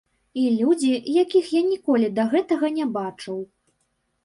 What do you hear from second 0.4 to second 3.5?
І людзі, якіх я ніколі да гэтага не бачыў.